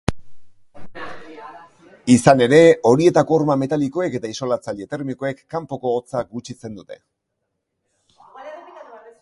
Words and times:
Izan 2.13 2.41
ere, 2.45 2.59
horietako 2.93 3.37
horma 3.37 3.57
metalikoek 3.65 4.17
eta 4.21 4.33
isolatzaile 4.37 4.89
termikoek 4.95 5.45
kanpoko 5.57 5.95
hotza 5.99 6.27
gutxitzen 6.35 6.81
zuten. 6.83 7.05